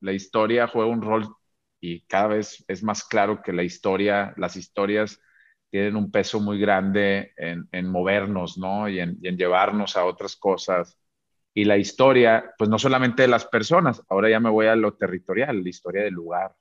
[0.00, 1.26] la historia juega un rol
[1.80, 5.20] y cada vez es más claro que la historia, las historias
[5.70, 8.88] tienen un peso muy grande en, movernos, ¿no?
[8.88, 10.98] Y en, llevarnos a otras cosas.
[11.54, 14.94] Y la historia, pues no solamente de las personas, ahora ya me voy a lo
[14.94, 16.54] territorial, la historia del lugar.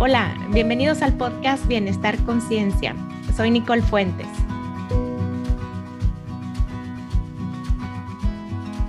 [0.00, 2.94] Hola, bienvenidos al podcast Bienestar Conciencia.
[3.38, 4.26] Soy Nicole Fuentes.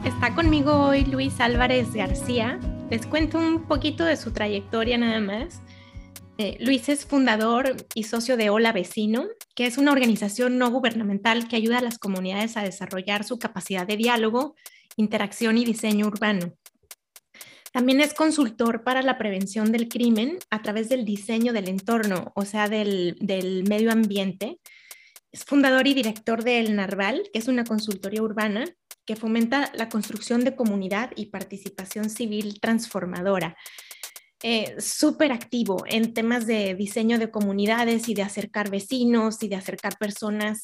[0.03, 2.59] Está conmigo hoy Luis Álvarez García.
[2.89, 5.61] Les cuento un poquito de su trayectoria nada más.
[6.39, 11.47] Eh, Luis es fundador y socio de Hola Vecino, que es una organización no gubernamental
[11.47, 14.55] que ayuda a las comunidades a desarrollar su capacidad de diálogo,
[14.97, 16.53] interacción y diseño urbano.
[17.71, 22.45] También es consultor para la prevención del crimen a través del diseño del entorno, o
[22.45, 23.15] sea, del,
[23.67, 24.59] medio ambiente.
[25.31, 28.65] Es fundador y director del Narval, que es una consultoría urbana
[29.05, 33.55] que fomenta la construcción de comunidad y participación civil transformadora.
[34.41, 39.57] Eh, súper activo en temas de diseño de comunidades y de acercar vecinos y de
[39.57, 40.63] acercar personas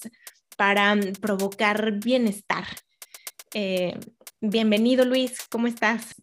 [0.57, 2.65] para mm, provocar bienestar.
[3.53, 3.93] Eh,
[4.39, 6.15] bienvenido Luis, ¿cómo estás?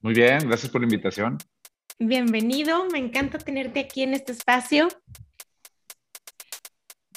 [0.00, 1.38] Muy bien, gracias por la invitación.
[1.98, 4.86] Bienvenido, me encanta tenerte aquí en este espacio.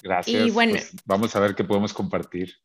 [0.02, 0.48] Gracias.
[0.48, 2.56] Y bueno, pues, vamos a ver qué podemos compartir.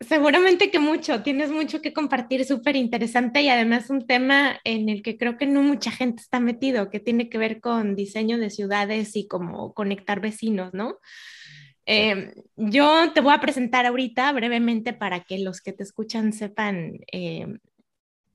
[0.00, 5.02] Seguramente que mucho, tienes mucho que compartir, súper interesante y además un tema en el
[5.02, 8.50] que creo que no mucha gente está metido, que tiene que ver con diseño de
[8.50, 10.98] ciudades y cómo conectar vecinos, ¿no?
[11.86, 17.00] Eh, yo te voy a presentar ahorita brevemente para que los que te escuchan sepan
[17.10, 17.46] eh,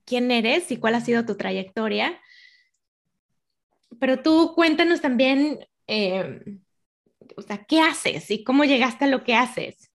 [0.06, 2.20] quién eres y cuál ha sido tu trayectoria.
[4.00, 6.42] Pero tú cuéntanos también, eh,
[7.36, 9.92] o sea, ¿qué haces y cómo llegaste a lo que haces?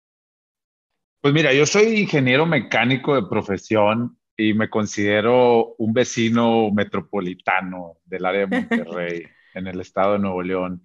[1.20, 8.26] Pues mira, yo soy ingeniero mecánico de profesión y me considero un vecino metropolitano del
[8.26, 10.82] área de Monterrey, en el estado de Nuevo León.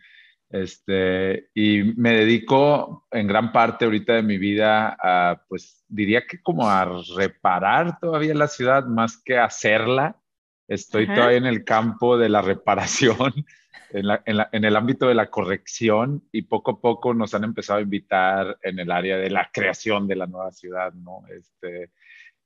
[0.49, 6.41] Este, y me dedico en gran parte ahorita de mi vida a, pues diría que
[6.41, 10.19] como a reparar todavía la ciudad más que hacerla.
[10.67, 13.45] Estoy todavía en el campo de la reparación
[13.91, 18.57] en, el ámbito de la corrección y poco a poco nos han empezado a invitar
[18.61, 21.23] en el área de la creación de la nueva ciudad, ¿no?
[21.29, 21.91] Este,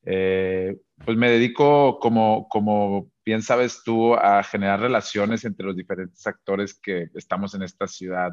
[0.05, 6.25] eh, pues me dedico, como, como bien sabes tú, a generar relaciones entre los diferentes
[6.27, 8.31] actores que estamos en esta ciudad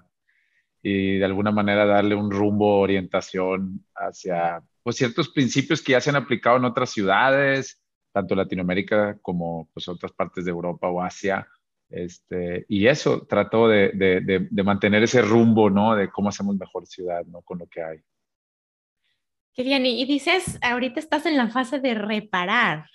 [0.83, 6.11] y de alguna manera darle un rumbo, orientación hacia pues, ciertos principios que ya se
[6.11, 7.83] han aplicado en otras ciudades,
[8.13, 11.47] tanto Latinoamérica como pues, otras partes de Europa o Asia,
[11.91, 15.97] este, y eso, trato de, de, de, mantener ese rumbo, ¿no?
[15.97, 17.43] De cómo hacemos mejor ciudad, ¿no?
[17.43, 17.99] Con lo que hay.
[19.63, 22.87] Y dices, ahorita estás en la fase de reparar,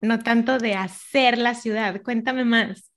[0.00, 2.00] no tanto de hacer la ciudad.
[2.02, 2.90] Cuéntame más.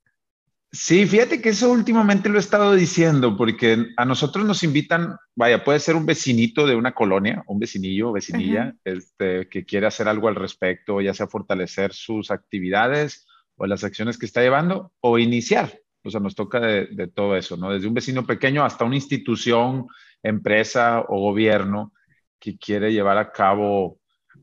[0.72, 5.64] Sí, fíjate que eso últimamente lo he estado diciendo, porque a nosotros nos invitan, vaya,
[5.64, 10.28] puede ser un vecinito de una colonia, un vecinillo, vecinilla, este, que quiere hacer algo
[10.28, 13.26] al respecto, ya sea fortalecer sus actividades
[13.56, 15.80] o las acciones que está llevando o iniciar.
[16.04, 17.72] O sea, nos toca de, todo eso, ¿no?
[17.72, 19.88] Desde un vecino pequeño hasta una institución,
[20.22, 21.92] empresa o gobierno
[22.40, 24.00] que quiere llevar a cabo,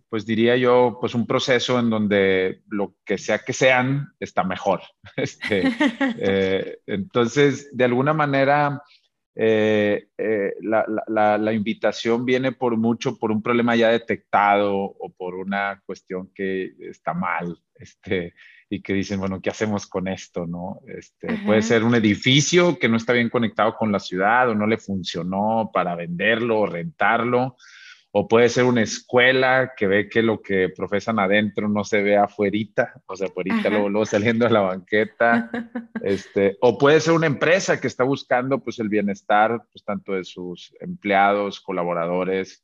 [0.09, 4.81] pues diría yo, pues un proceso en donde lo que sea que sean está mejor.
[5.17, 5.63] Este,
[6.19, 8.81] eh, entonces, de alguna manera,
[9.35, 15.13] eh, eh, la, la, la, invitación viene por mucho por un problema ya detectado o
[15.15, 17.57] por una cuestión que está mal.
[17.75, 18.33] Este,
[18.69, 20.45] y que dicen, bueno, ¿qué hacemos con esto?
[20.45, 20.81] ¿no?
[20.87, 24.67] Este, puede ser un edificio que no está bien conectado con la ciudad o no
[24.67, 27.55] le funcionó para venderlo o rentarlo,
[28.11, 32.17] o puede ser una escuela que ve que lo que profesan adentro no se ve
[32.17, 35.51] afuerita, o sea, afuerita luego, luego, saliendo de la banqueta,
[36.03, 40.23] este, o puede ser una empresa que está buscando pues el bienestar pues tanto de
[40.23, 42.63] sus empleados, colaboradores,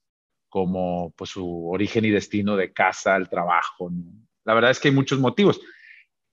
[0.49, 3.91] como pues su origen y destino de casa, el trabajo.
[4.45, 5.59] La verdad es que hay muchos motivos.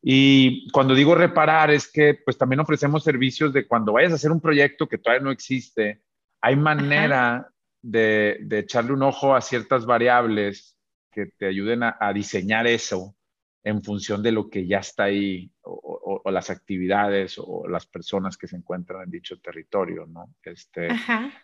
[0.02, 4.30] Y cuando digo reparar es que pues también ofrecemos servicios de cuando vayas a hacer
[4.30, 6.02] un proyecto que todavía no existe,
[6.40, 7.50] hay manera
[7.82, 10.76] de, echarle un ojo a ciertas variables
[11.10, 13.16] que te ayuden a, diseñar eso
[13.62, 18.46] en función de lo que ya está ahí o, las actividades o las personas que
[18.46, 20.34] se encuentran en dicho territorio, ¿no?
[20.42, 20.88] Este,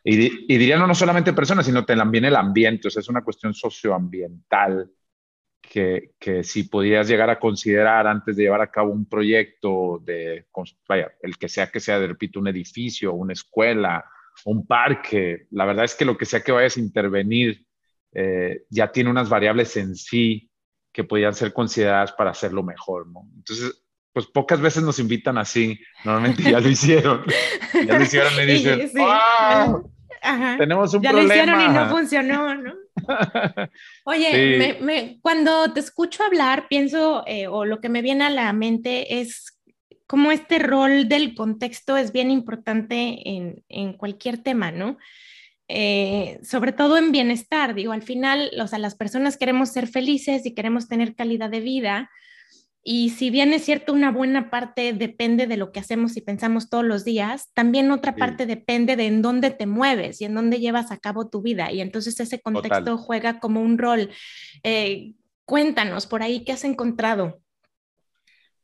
[0.04, 3.24] y, y, diría no, no solamente personas, sino también el ambiente, o sea, es una
[3.24, 4.90] cuestión socioambiental
[5.60, 10.46] que, que, si podías llegar a considerar antes de llevar a cabo un proyecto de,
[10.88, 14.04] vaya, el que sea que sea, de repito, un edificio, una escuela
[14.44, 15.46] un parque.
[15.50, 17.64] La verdad es que lo que sea que vayas a intervenir
[18.12, 20.50] eh, ya tiene unas variables en sí
[20.92, 23.28] que podrían ser consideradas para hacerlo mejor, ¿no?
[23.36, 27.22] Entonces, pues pocas veces nos invitan así, normalmente ya lo hicieron,
[27.86, 28.90] ya lo hicieron y dicen,
[30.56, 31.02] tenemos un problema.
[31.02, 32.74] Ya lo hicieron y no funcionó, ¿no?
[34.04, 39.20] Oye, cuando te escucho hablar, pienso, eh, o lo que me viene a la mente
[39.20, 39.55] es
[40.06, 44.98] cómo este rol del contexto es bien importante en, en cualquier tema, ¿no?
[45.68, 50.46] Eh, sobre todo en bienestar, digo, al final, o sea, las personas queremos ser felices
[50.46, 52.10] y queremos tener calidad de vida,
[52.88, 56.70] y si bien es cierto, una buena parte depende de lo que hacemos y pensamos
[56.70, 60.60] todos los días, también otra parte depende de en dónde te mueves y en dónde
[60.60, 61.72] llevas a cabo tu vida.
[61.72, 64.10] Y entonces ese contexto juega como un rol.
[64.62, 65.14] Eh,
[65.44, 67.40] cuéntanos por ahí qué has encontrado.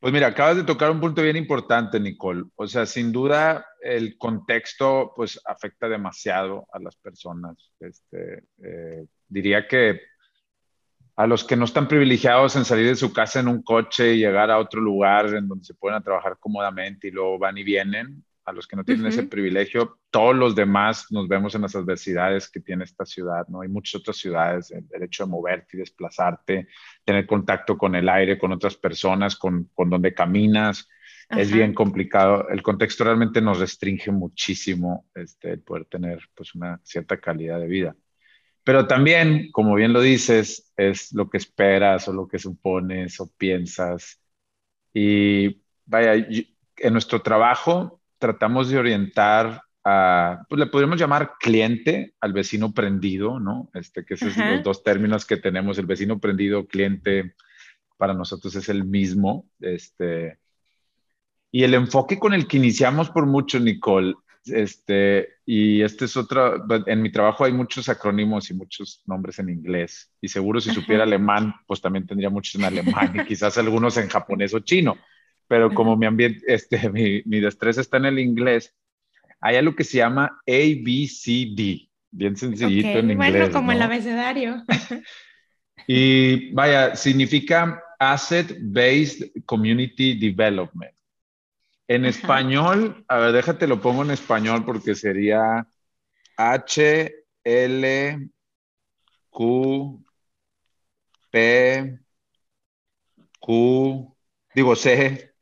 [0.03, 2.43] Pues mira, acabas de tocar un punto bien importante, Nicole.
[2.57, 7.71] O sea, sin duda el contexto pues afecta demasiado a las personas.
[7.79, 10.01] Este, eh, diría que
[11.15, 14.17] a los que no están privilegiados en salir de su casa en un coche y
[14.17, 18.25] llegar a otro lugar en donde se pueden trabajar cómodamente y luego van y vienen,
[18.45, 22.49] a los que no tienen ese privilegio, todos los demás nos vemos en las adversidades
[22.49, 23.61] que tiene esta ciudad, ¿no?
[23.61, 26.67] Hay muchas otras ciudades, el, hecho de moverte y desplazarte,
[27.05, 30.89] tener contacto con el aire, con otras personas, con, con donde caminas,
[31.29, 32.47] es bien complicado.
[32.49, 37.67] El contexto realmente nos restringe muchísimo este, el poder tener pues una cierta calidad de
[37.67, 37.95] vida.
[38.63, 43.31] Pero también, como bien lo dices, es lo que esperas o lo que supones o
[43.35, 44.21] piensas.
[44.93, 52.31] Y vaya, en nuestro trabajo tratamos de orientar a, pues le podríamos llamar cliente al
[52.31, 53.69] vecino prendido, ¿no?
[53.73, 57.35] Este, que esos son los dos términos que tenemos, el vecino prendido, cliente,
[57.97, 59.45] para nosotros es el mismo.
[59.59, 60.39] Este,
[61.51, 64.15] y el enfoque con el que iniciamos por mucho, Nicole,
[64.45, 69.49] este, y este es otro, en mi trabajo hay muchos acrónimos y muchos nombres en
[69.49, 73.97] inglés, y seguro si supiera alemán, pues también tendría muchos en alemán y quizás algunos
[73.97, 74.95] en japonés o chino,
[75.47, 78.73] pero como mi ambiente, este, mi, mi destreza está en el inglés,
[79.41, 83.31] hay algo que se llama ABCD, bien sencillito en inglés.
[83.31, 84.63] Bueno, como el abecedario.
[85.87, 90.93] y vaya, significa Asset Based Community Development.
[91.87, 95.67] En español, a ver, déjate lo pongo en español porque sería
[96.37, 97.13] H,
[97.43, 98.29] L,
[99.29, 100.05] Q,
[101.29, 101.99] P,
[103.39, 104.15] Q,
[104.55, 105.32] digo C,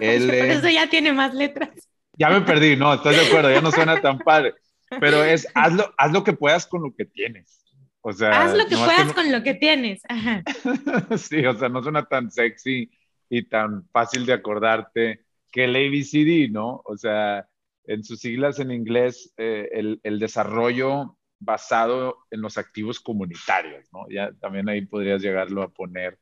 [0.00, 0.50] L.
[0.52, 1.70] Eso ya tiene más letras.
[2.16, 4.54] Ya me perdí, no, estoy de acuerdo, ya no suena tan padre.
[5.00, 7.64] Pero es, hazlo, haz lo que puedas con lo que tienes.
[8.02, 10.02] O sea, haz lo que puedas con lo que tienes.
[11.16, 12.90] sí, o sea, no suena tan sexy
[13.28, 16.82] y tan fácil de acordarte que el ABCD, ¿no?
[16.84, 17.48] O sea,
[17.86, 24.06] en sus siglas en inglés, eh, el, el, desarrollo basado en los activos comunitarios, ¿no?
[24.10, 26.18] Ya también ahí podrías llegarlo a poner.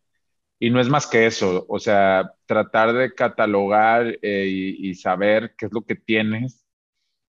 [0.63, 5.67] Y no es más que eso, o sea, tratar de catalogar eh, y, saber qué
[5.67, 6.65] es lo que tienes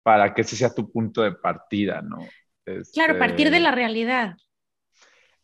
[0.01, 2.25] para que ese sea tu punto de partida, ¿no?
[2.93, 4.37] claro, partir de la realidad.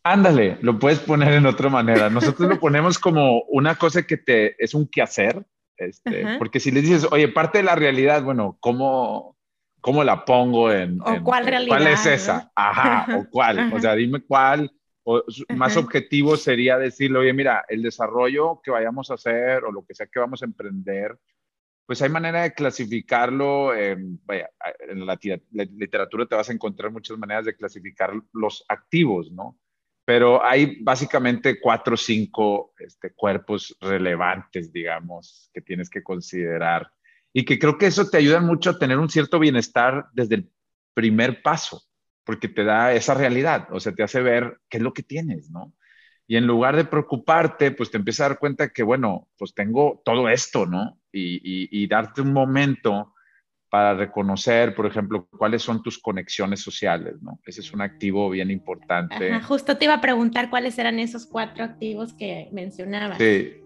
[0.02, 2.08] Ándale, lo puedes poner en otra manera.
[2.08, 5.44] Nosotros lo ponemos como una cosa que te es un quehacer,
[5.76, 9.36] este, porque si le dices, oye, parte de la realidad, bueno, ¿cómo,
[9.82, 11.02] cómo la pongo en...
[11.02, 11.76] ¿O cuál realidad?
[11.76, 12.50] ¿Cuál es esa?
[12.56, 13.74] Ajá, o cuál.
[13.74, 14.72] O sea, dime cuál.
[15.04, 15.22] O,
[15.54, 19.94] más objetivo sería decirle, oye, mira, el desarrollo que vayamos a hacer o lo que
[19.94, 21.18] sea que vamos a emprender,
[21.86, 23.74] pues hay manera de clasificarlo.
[23.74, 25.18] en la
[25.52, 29.58] literatura te vas a encontrar muchas maneras de clasificar los activos, ¿no?
[30.04, 36.90] pero hay básicamente cuatro o cinco este, cuerpos relevantes, digamos, que tienes que considerar
[37.32, 40.52] y que creo que eso te ayuda mucho a tener un cierto bienestar desde el
[40.92, 41.82] primer paso,
[42.24, 45.50] porque te da esa realidad, o sea, te hace ver qué es lo que tienes,
[45.50, 45.72] ¿no?
[46.26, 50.00] Y en lugar de preocuparte, pues te empiezas a dar cuenta que, bueno, pues tengo
[50.04, 50.98] todo esto, ¿no?
[51.12, 53.14] Y, y darte un momento
[53.74, 57.40] para reconocer, por ejemplo, cuáles son tus conexiones sociales, ¿no?
[57.44, 59.36] Ese es un activo bien importante.
[59.40, 63.18] justo te iba a preguntar cuáles eran esos cuatro activos que mencionabas.
[63.18, 63.64] Sí.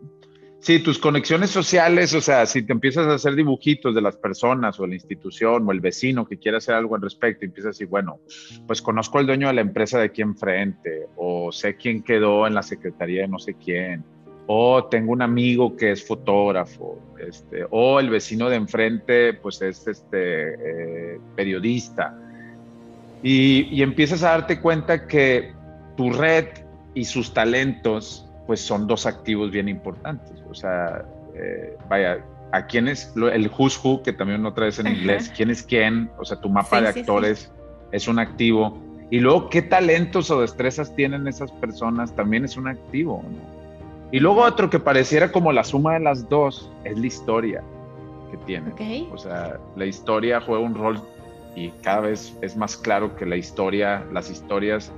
[0.60, 4.78] Sí, tus conexiones sociales, o sea, si te empiezas a hacer dibujitos de las personas
[4.80, 7.70] o la institución o el vecino que quiere hacer algo al respecto, y empiezas a
[7.70, 8.18] decir, bueno,
[8.66, 12.54] pues conozco al dueño de la empresa de aquí enfrente, o sé quién quedó en
[12.54, 14.04] la secretaría de no sé quién,
[14.48, 19.86] o tengo un amigo que es fotógrafo, este, o el vecino de enfrente pues es
[19.86, 20.54] este,
[21.14, 22.18] eh, periodista.
[23.22, 25.52] Y, empiezas a darte cuenta que
[25.96, 26.46] tu red
[26.94, 30.42] y sus talentos pues son dos activos bien importantes.
[30.50, 34.86] O sea, eh, vaya, a quién es el who's who, que también otra vez en
[34.86, 37.52] inglés, quién es quién, o sea, tu mapa de actores
[37.92, 38.78] es un activo.
[39.10, 43.58] Y luego, qué talentos o destrezas tienen esas personas también es un activo, ¿no?
[44.12, 47.62] Y luego otro que pareciera como la suma de las dos es la historia
[48.30, 48.72] que tiene.
[49.12, 51.02] O sea, la historia juega un rol
[51.54, 54.90] y cada vez es más claro que la historia, las historias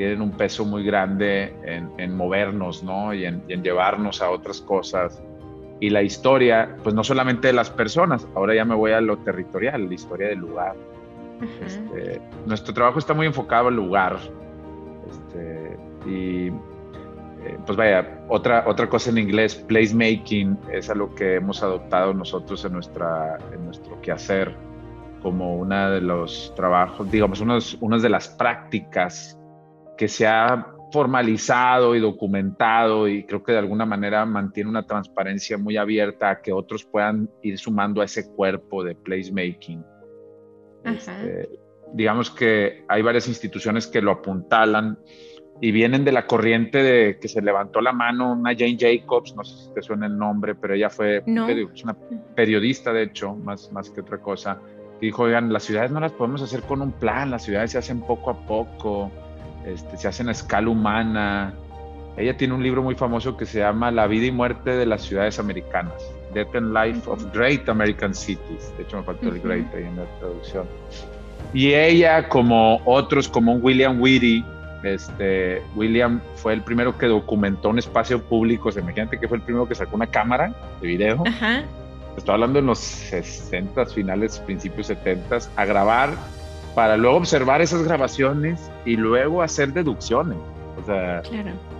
[0.00, 3.12] tienen un peso muy grande en, movernos, ¿no?
[3.12, 5.22] Y en, llevarnos a otras cosas.
[5.78, 9.18] Y la historia, pues no solamente de las personas, ahora ya me voy a lo
[9.18, 10.74] territorial, la historia del lugar.
[11.66, 14.16] Este, nuestro trabajo está muy enfocado al lugar.
[15.10, 15.76] Este,
[16.06, 22.14] y eh, pues vaya, otra, otra cosa en inglés, placemaking, es algo que hemos adoptado
[22.14, 24.54] nosotros en, nuestra, en nuestro quehacer
[25.20, 29.36] como una de los trabajos, digamos, una de las prácticas
[30.00, 35.58] que se ha formalizado y documentado y creo que de alguna manera mantiene una transparencia
[35.58, 39.84] muy abierta a que otros puedan ir sumando a ese cuerpo de placemaking.
[40.84, 41.50] Este,
[41.92, 44.98] digamos que hay varias instituciones que lo apuntalan
[45.60, 49.44] y vienen de la corriente de que se levantó la mano una Jane Jacobs, no
[49.44, 51.94] sé si te suena el nombre, pero ella fue una
[52.34, 54.62] periodista, de hecho, más, más que otra cosa,
[54.98, 57.76] que dijo, oigan, las ciudades no las podemos hacer con un plan, las ciudades se
[57.76, 59.12] hacen poco a poco,
[59.66, 61.54] este, se hacen a escala humana.
[62.16, 65.02] Ella tiene un libro muy famoso que se llama La vida y muerte de las
[65.02, 65.94] ciudades americanas,
[66.34, 68.72] Death and Life of Great American Cities.
[68.76, 70.66] De hecho, me faltó el great ahí en la traducción.
[71.52, 74.44] Y ella, como otros, como un William Whitty,
[74.82, 78.70] este, William fue el primero que documentó un espacio público.
[78.70, 81.22] imagínate que fue el primero que sacó una cámara de video.
[82.16, 86.10] Estoy hablando en los 60, finales, principios 70, a grabar
[86.74, 90.38] para luego observar esas grabaciones y luego hacer deducciones.
[90.80, 91.22] O sea,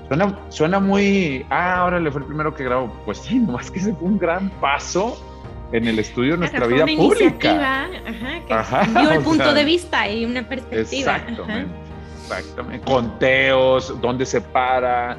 [0.09, 2.93] suena, suena muy, ah, ahora le fue el primero que grabó.
[3.05, 5.17] Pues sí, nomás que ese fue un gran paso
[5.73, 7.89] en el estudio de nuestra vida pública.
[8.51, 11.17] Ajá, que el punto de vista y una perspectiva.
[11.17, 11.75] Exactamente.
[12.23, 12.85] Exactamente.
[12.85, 15.17] Conteos, dónde se para,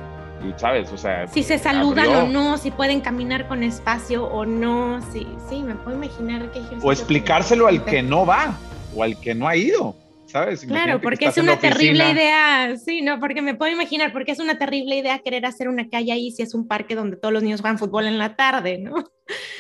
[0.48, 1.28] y sabes, o sea.
[1.28, 5.76] Si se saludan o no, si pueden caminar con espacio o no, sí, sí, me
[5.76, 8.56] puedo imaginar que O explicárselo al que no va
[8.96, 9.96] o al que no ha ido.
[10.32, 10.64] ¿Sabes?
[10.66, 14.58] Claro, porque es una terrible idea, sí, no, porque me puedo imaginar, porque es una
[14.58, 17.60] terrible idea querer hacer una calle ahí si es un parque donde todos los niños
[17.60, 18.94] juegan fútbol en la tarde, ¿no?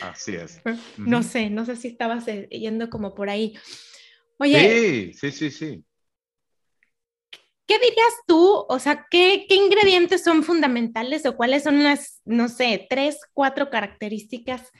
[0.01, 0.61] Así es.
[0.97, 3.53] No sé, no sé si estabas eh, yendo como por ahí.
[4.37, 5.11] Oye.
[5.11, 5.83] Sí, sí, sí, sí.
[7.67, 8.65] ¿Qué dirías tú?
[8.69, 13.69] O sea, ¿qué, ¿qué, ingredientes son fundamentales o cuáles son las, no sé, tres, cuatro
[13.69, 14.71] características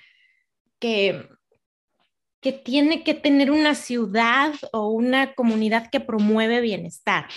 [0.79, 1.27] que,
[2.42, 7.28] que tiene que tener una ciudad o una comunidad que promueve bienestar?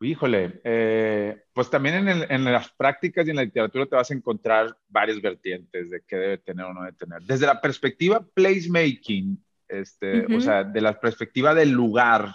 [0.00, 4.14] Híjole, eh, pues también en, en, las prácticas y en la literatura te vas a
[4.14, 7.22] encontrar varias vertientes de qué debe tener o no debe tener.
[7.22, 12.32] Desde la perspectiva placemaking, este, o sea, de la perspectiva del lugar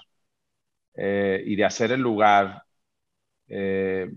[0.96, 2.64] eh, y de hacer el lugar,
[3.48, 4.12] eh,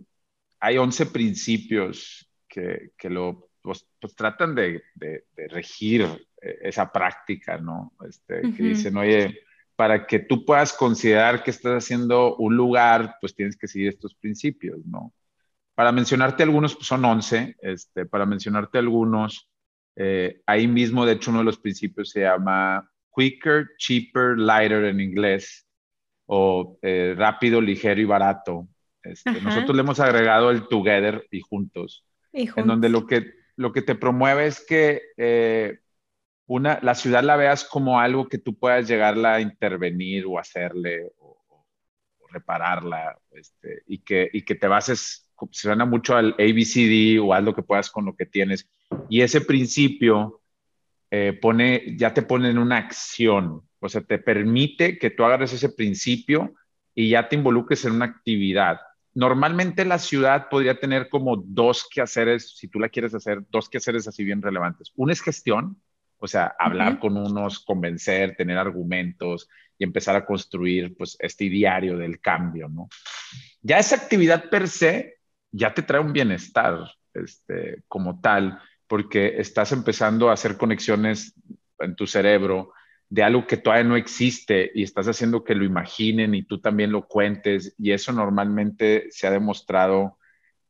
[0.58, 6.02] hay 11 principios que, que lo pues, pues tratan de, de, regir
[6.40, 7.92] eh, esa práctica, ¿no?
[8.08, 9.40] Este, Que dicen, oye,
[9.74, 14.14] para que tú puedas considerar que estás haciendo un lugar, pues tienes que seguir estos
[14.14, 15.12] principios, ¿no?
[15.74, 19.50] Para mencionarte algunos, pues son 11, este, para mencionarte algunos,
[20.46, 25.66] ahí mismo, de hecho, uno de los principios se llama quicker, cheaper, lighter en inglés,
[26.26, 28.68] o eh, rápido, ligero y barato.
[29.02, 33.82] Este, nosotros le hemos agregado el together y juntos, en donde lo que, lo que
[33.82, 35.78] te promueve es que eh,
[36.46, 41.10] una, la ciudad la veas como algo que tú puedas llegarla a intervenir o hacerle
[41.18, 41.36] o,
[42.28, 47.62] repararla, este, y, que, y que te bases, suena mucho al ABCD o algo que
[47.62, 48.68] puedas con lo que tienes.
[49.08, 50.42] Y ese principio
[51.10, 55.52] eh, pone, ya te pone en una acción, o sea, te permite que tú agarres
[55.52, 56.54] ese principio
[56.94, 58.80] y ya te involucres en una actividad.
[59.16, 64.06] Normalmente la ciudad podría tener como dos quehaceres, si tú la quieres hacer, dos quehaceres
[64.06, 64.92] así bien relevantes.
[64.94, 65.80] Uno es gestión,
[66.18, 71.96] o sea, hablar con unos, convencer, tener argumentos y empezar a construir pues este diario
[71.96, 72.90] del cambio, ¿no?
[73.62, 75.16] Ya esa actividad per se
[75.50, 81.32] ya te trae un bienestar este, como tal porque estás empezando a hacer conexiones
[81.78, 82.74] en tu cerebro
[83.08, 86.90] de algo que todavía no existe y estás haciendo que lo imaginen y tú también
[86.90, 90.18] lo cuentes y eso normalmente se ha demostrado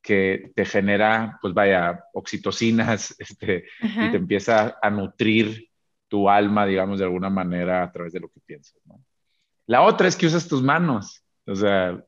[0.03, 5.69] que te genera, pues vaya, oxitocinas este, y te empieza a nutrir
[6.09, 8.81] tu alma, digamos, de alguna manera a través de lo que piensas.
[9.67, 11.25] La otra es que usas tus manos.
[11.47, 12.01] O sea,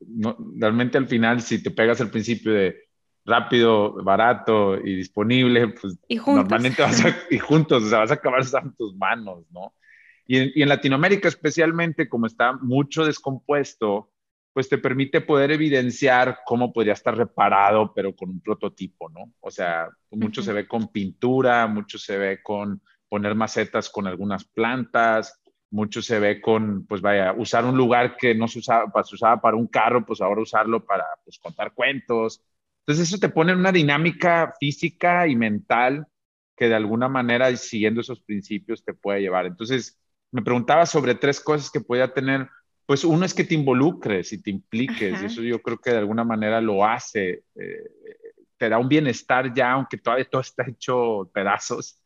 [0.56, 2.76] realmente al final, si te pegas al principio de
[3.24, 8.14] rápido, barato y disponible, pues y normalmente vas a, y juntos, o sea, vas a
[8.14, 9.74] acabar usando tus manos, ¿no?
[10.28, 14.12] Y en, y en Latinoamérica especialmente, como está mucho descompuesto,
[14.52, 19.32] pues te permite poder evidenciar cómo podría estar reparado, pero con un prototipo, ¿no?
[19.40, 24.44] O sea, mucho se ve con pintura, mucho se ve con poner macetas con algunas
[24.44, 29.14] plantas, mucho se ve con, pues vaya, usar un lugar que no se usaba, se
[29.14, 32.42] usaba para un carro, pues ahora usarlo para pues, contar cuentos.
[32.80, 36.06] Entonces eso te pone en una dinámica física y mental
[36.56, 39.46] que de alguna manera, siguiendo esos principios, te puede llevar.
[39.46, 42.48] Entonces, me preguntaba sobre tres cosas que podía tener.
[42.86, 45.22] Pues uno es que te involucres y te impliques, Ajá.
[45.22, 47.44] y eso yo creo que de alguna manera lo hace.
[47.54, 47.90] eh,
[48.58, 52.02] te da un bienestar ya, aunque todavía todo está hecho pedazos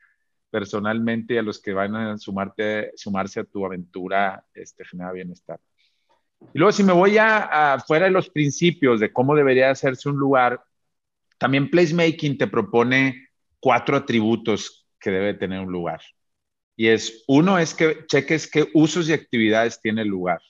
[0.50, 5.58] personalmente y a los que van a sumarte, sumarse a tu aventura, este, genera bienestar.
[6.52, 10.10] Y luego, si me voy a, a fuera de los principios de cómo debería hacerse
[10.10, 10.62] un lugar,
[11.38, 16.02] también placemaking te propone cuatro atributos que debe tener un lugar.
[16.76, 20.40] Y es, uno es que cheques qué usos y actividades tiene el lugar.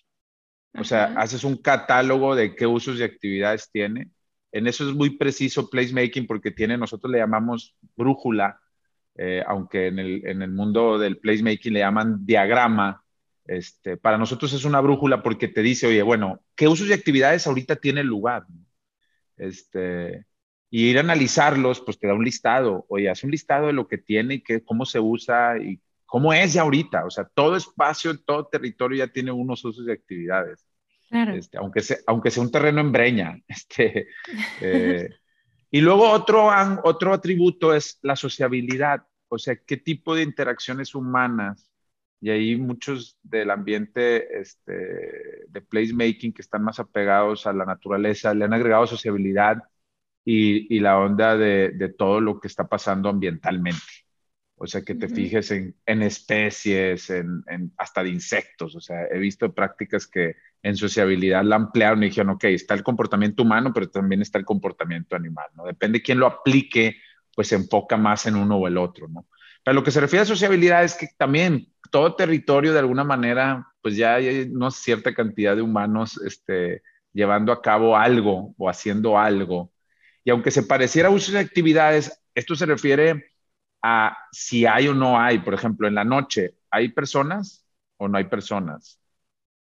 [0.74, 1.22] O sea, Ajá.
[1.22, 4.10] haces un catálogo de qué usos y actividades tiene.
[4.52, 8.60] En eso es muy preciso placemaking porque tiene, nosotros le llamamos brújula,
[9.16, 13.04] eh, aunque en el, en el mundo del placemaking le llaman diagrama.
[13.44, 17.46] Este, para nosotros es una brújula porque te dice, oye, bueno, ¿qué usos y actividades
[17.46, 18.44] ahorita tiene el lugar?
[19.36, 20.26] Este,
[20.70, 23.88] y ir a analizarlos, pues te da un listado, oye, haz un listado de lo
[23.88, 25.80] que tiene y qué, cómo se usa y
[26.12, 27.06] cómo es ya ahorita.
[27.06, 30.66] O sea, todo espacio, todo territorio ya tiene unos usos y actividades.
[31.08, 31.32] Claro.
[31.32, 33.40] Este, aunque, sea, aunque sea un terreno en breña.
[33.48, 34.08] Este,
[34.60, 35.08] eh,
[35.70, 36.50] y luego otro,
[36.84, 41.70] otro atributo es la sociabilidad, o sea, qué tipo de interacciones humanas.
[42.20, 48.34] Y ahí muchos del ambiente este, de placemaking que están más apegados a la naturaleza
[48.34, 49.62] le han agregado sociabilidad
[50.26, 54.01] y, y la onda de, de todo lo que está pasando ambientalmente.
[54.62, 55.14] O sea, que te Ujú.
[55.14, 58.76] fijes en, en especies, en, en- hasta de insectos.
[58.76, 62.84] O sea, he visto prácticas que en sociabilidad la ampliaron y dijeron, ok, está el
[62.84, 65.64] comportamiento humano, pero también está el comportamiento animal, ¿no?
[65.66, 66.96] Depende de quién lo aplique,
[67.34, 69.26] pues se enfoca más en uno o el otro, ¿no?
[69.64, 73.66] Pero lo que se refiere a sociabilidad es que también todo territorio de alguna manera,
[73.80, 79.18] pues ya hay una cierta cantidad de humanos este, llevando a cabo algo o haciendo
[79.18, 79.72] algo.
[80.24, 83.31] Y aunque se pareciera a usos de actividades, esto se refiere
[83.82, 85.38] a si hay o no hay.
[85.40, 87.64] Por ejemplo, en la noche, ¿hay personas
[87.98, 88.98] o no hay personas?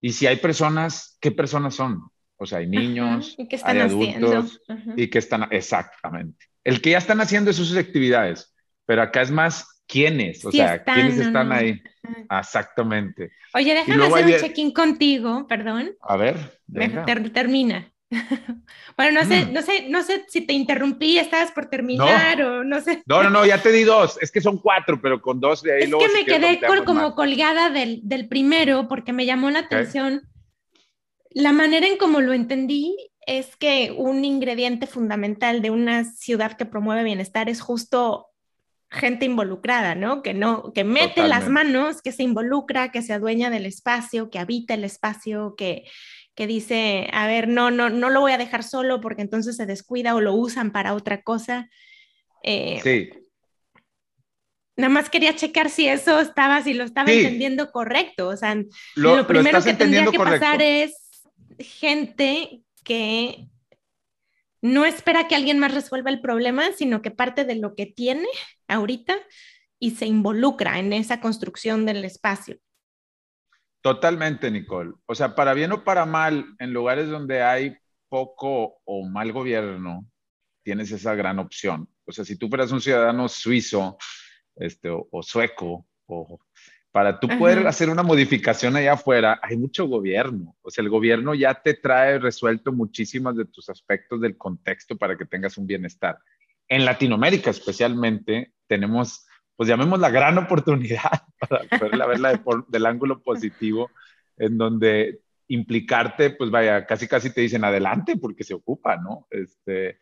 [0.02, 2.10] Y si hay personas, ¿qué personas son?
[2.38, 3.42] O sea, hay niños, Ajá.
[3.44, 4.28] ¿Y qué están hay haciendo?
[4.32, 4.94] adultos Ajá.
[4.96, 6.46] y que están, exactamente.
[6.64, 8.54] El que ya están haciendo es sus actividades,
[8.86, 11.56] pero acá es más quiénes, o Si sea, están quiénes están no.
[11.56, 11.82] ahí.
[12.30, 12.40] Ajá.
[12.40, 13.32] Exactamente.
[13.54, 15.92] Oye, déjame hacer un check-in contigo, perdón.
[16.02, 16.60] A ver,
[17.06, 17.92] ter- termina.
[18.98, 19.54] bueno, no sé, Mm.
[19.54, 23.02] no sé, no sé si te interrumpí, estabas por terminar o no sé.
[23.06, 24.18] No, no, no, ya te di dos.
[24.22, 26.06] Es que son cuatro, pero con dos de ahí Es luego.
[26.06, 27.14] que me quedé col- como más.
[27.14, 30.22] colgada del, del primero porque me llamó la atención.
[31.30, 32.96] La manera en cómo lo entendí
[33.26, 38.28] es que un ingrediente fundamental de una ciudad que promueve bienestar es justo
[38.90, 40.22] gente involucrada, ¿no?
[40.22, 44.38] Que no, que mete las manos, que se involucra, que se adueña del espacio, que
[44.40, 45.86] habita el espacio, que,
[46.36, 49.66] que dice, a ver, no, no, no lo voy a dejar solo porque entonces se
[49.66, 51.70] descuida o lo usan para otra cosa.
[52.44, 53.10] Eh, Sí,
[54.78, 57.20] Nada más quería checar si eso estaba, si lo estaba Sí.
[57.20, 58.30] entendiendo correcto.
[58.30, 58.56] O sea,
[58.96, 60.40] lo, lo, primero que tendría que correcto.
[60.40, 60.96] pasar es
[61.60, 63.48] gente que
[64.62, 68.28] no espera que alguien más resuelva el problema, sino que parte de lo que tiene
[68.68, 69.18] ahorita
[69.78, 72.58] y se involucra en esa construcción del espacio.
[73.82, 74.94] Totalmente, Nicole.
[75.06, 77.78] O sea, para bien o para mal, en lugares donde hay
[78.10, 80.06] poco o mal gobierno,
[80.64, 81.90] tienes esa gran opción.
[82.06, 83.98] O sea, si tú fueras un ciudadano suizo
[84.56, 86.40] este, o, o sueco, o
[86.92, 90.58] para tú poder hacer una modificación allá afuera, hay mucho gobierno.
[90.62, 95.18] O sea, el gobierno ya te trae resuelto muchísimas de tus aspectos del contexto para
[95.18, 96.20] que tengas un bienestar.
[96.68, 99.26] En Latinoamérica especialmente tenemos,
[99.62, 103.92] pues llamemos la gran oportunidad para poderla verla de por- del ángulo positivo,
[104.38, 105.20] en donde
[105.50, 109.28] implicarte, pues vaya, casi casi te dicen adelante porque se ocupa, ¿no?
[109.30, 110.00] Este,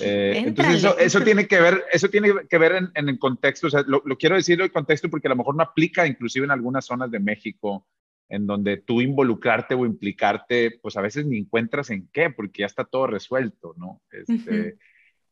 [0.00, 3.66] eh, entonces eso, eso tiene que ver, eso tiene que ver en, en el contexto,
[3.66, 6.44] o sea, lo, lo quiero decir el contexto porque a lo mejor no aplica inclusive
[6.44, 7.88] en algunas zonas de México,
[8.28, 12.66] en donde tú involucrarte o implicarte, pues a veces ni encuentras en qué, porque ya
[12.66, 14.02] está todo resuelto, ¿no?
[14.12, 14.32] Este,
[14.68, 14.78] Ujú.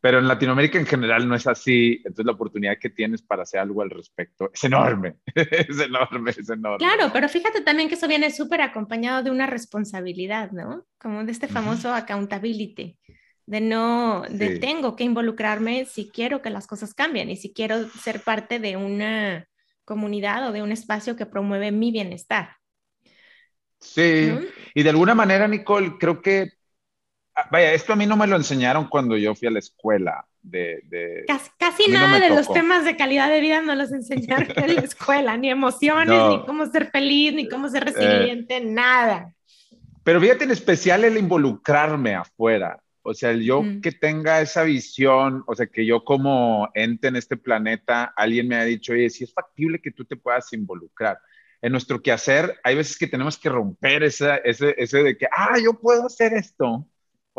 [0.00, 3.60] Pero en Latinoamérica en general no es así, entonces la oportunidad que tienes para hacer
[3.60, 6.78] algo al respecto es enorme, es enorme, es enorme.
[6.78, 10.86] Claro, pero fíjate también que eso viene súper acompañado de una responsabilidad, ¿no?
[10.98, 12.96] Como de este famoso accountability.
[13.46, 17.88] de no, de tengo que involucrarme si quiero que las cosas cambien y si quiero
[17.88, 19.48] ser parte de una
[19.84, 22.50] comunidad o de un espacio que promueve mi bienestar.
[23.80, 24.30] Sí,
[24.74, 26.50] y de alguna manera, Nicole, creo que,
[27.50, 30.24] vaya, esto a mí no me lo enseñaron cuando yo fui a la escuela.
[30.42, 31.24] De,
[31.58, 35.36] casi, nada de los temas de calidad de vida no los enseñaron en la escuela,
[35.36, 39.34] ni emociones, ni cómo ser feliz, ni cómo ser eh, resiliente, nada.
[40.04, 42.80] Pero fíjate en especial el involucrarme afuera.
[43.02, 47.16] O sea, el yo que tenga esa visión, o sea, que yo como ente en
[47.16, 51.18] este planeta, alguien me ha dicho, oye, si es factible que tú te puedas involucrar.
[51.62, 55.58] En nuestro quehacer, hay veces que tenemos que romper ese, ese, ese de que, ah,
[55.62, 56.86] yo puedo hacer esto.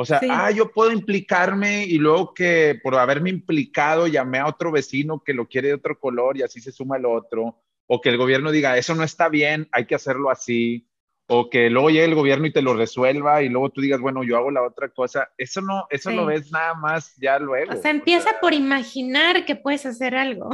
[0.01, 4.71] O sea, ah, yo puedo implicarme y luego que por haberme implicado llamé a otro
[4.71, 7.61] vecino que lo quiere de otro color y así se suma el otro.
[7.85, 10.87] O que el gobierno diga, eso no está bien, hay que hacerlo así
[11.27, 14.23] o que luego llegue el gobierno y te lo resuelva y luego tú digas, bueno,
[14.23, 17.73] yo hago la otra cosa, eso no, eso lo ves nada más ya luego.
[17.73, 20.49] O sea, empieza por imaginar que puedes hacer algo.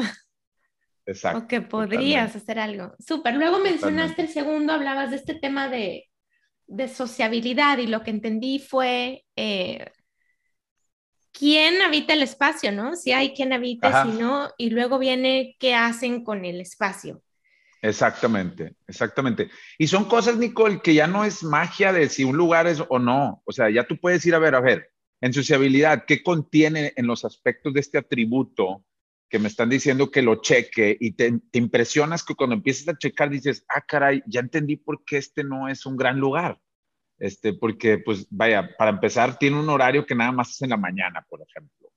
[1.05, 1.38] Exacto.
[1.38, 2.95] O que podrías hacer algo.
[2.97, 3.36] Súper.
[3.36, 6.10] Luego mencionaste el segundo, hablabas de este tema de,
[6.67, 9.91] de sociabilidad y lo que entendí fue eh,
[11.32, 12.95] quién habita el espacio, ¿no?
[12.95, 17.21] Si hay quien habita, si no, y luego viene qué hacen con el espacio.
[17.82, 19.49] Exactamente, exactamente.
[19.78, 22.97] Y son cosas, Nicole, que ya no es magia de si un lugar es o
[22.97, 23.43] no.
[23.45, 27.06] O sea, ya tú puedes ir a ver, a ver, en sociabilidad, ¿qué contiene en
[27.06, 28.84] los aspectos de este atributo
[29.29, 33.29] que me están diciendo que lo cheque y te, impresionas que cuando empiezas a checar
[33.29, 36.59] dices, ah, caray, ya entendí por qué este no es un gran lugar.
[37.17, 40.77] Este, porque, pues, vaya, para empezar, tiene un horario que nada más es en la
[40.77, 41.89] mañana, por ejemplo.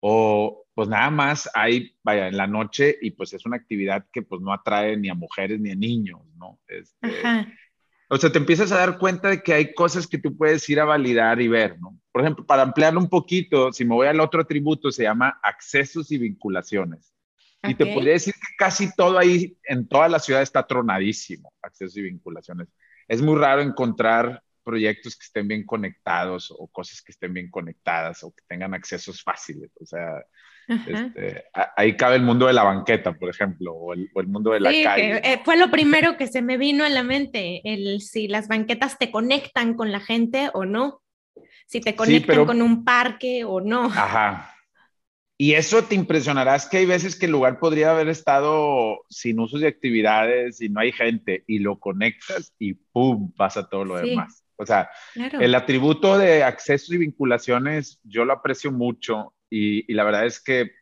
[0.00, 4.20] O pues nada más hay, vaya, en la noche y pues es una actividad que
[4.20, 6.60] pues no atrae ni a mujeres ni a niños, ¿no?
[6.66, 7.08] Este,
[8.08, 10.78] o sea, te empiezas a dar cuenta de que hay cosas que tú puedes ir
[10.80, 11.98] a validar y ver, ¿no?
[12.12, 16.12] Por ejemplo, para ampliarlo un poquito, si me voy al otro atributo, se llama accesos
[16.12, 17.12] y vinculaciones.
[17.62, 21.96] Y te podría decir que casi todo ahí en toda la ciudad está tronadísimo, accesos
[21.96, 22.68] y vinculaciones.
[23.08, 28.22] Es muy raro encontrar proyectos que estén bien conectados o cosas que estén bien conectadas
[28.22, 29.70] o que tengan accesos fáciles.
[29.80, 30.24] O sea,
[30.68, 31.44] este,
[31.76, 35.20] ahí cabe el mundo de la banqueta, por ejemplo, o el, mundo de la calle.
[35.24, 38.98] Eh, fue lo primero que se me vino a la mente, el si las banquetas
[38.98, 41.02] te conectan con la gente o no,
[41.66, 43.84] si te conectan con un parque o no.
[43.84, 44.52] Ajá.
[45.38, 49.38] Y eso te impresionará, es que hay veces que el lugar podría haber estado sin
[49.38, 53.32] usos de actividades y no hay gente y lo conectas y ¡pum!
[53.36, 54.44] pasa todo lo demás.
[54.56, 60.26] O sea, el atributo de acceso y vinculaciones yo lo aprecio mucho y, la verdad
[60.26, 60.72] es que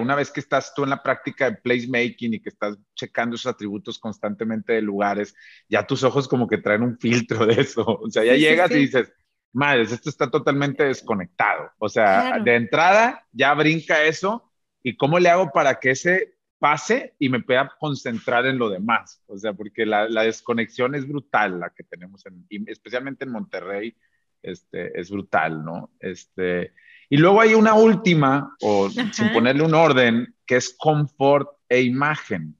[0.00, 3.52] una vez que estás tú en la práctica de placemaking y que estás checando esos
[3.52, 5.34] atributos constantemente de lugares,
[5.68, 7.84] ya tus ojos como que traen un filtro de eso.
[7.84, 9.12] O sea, ya llegas y dices,
[9.52, 11.70] madres, esto está totalmente desconectado.
[11.78, 14.50] O sea, de entrada ya brinca eso
[14.82, 19.22] y cómo le hago para que ese pase y me pueda concentrar en lo demás.
[19.26, 23.96] O sea, porque la, desconexión es brutal, la que tenemos, en, especialmente en Monterrey,
[24.42, 25.90] este, es brutal, ¿no?
[25.98, 26.74] Este,
[27.10, 32.56] y luego hay una última, o sin ponerle un orden, que es confort e imagen.